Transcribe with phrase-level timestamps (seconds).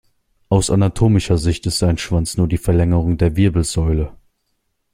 [0.49, 4.17] Aus anatomischer Sicht ist ein Schwanz nur die Verlängerung der Wirbelsäule.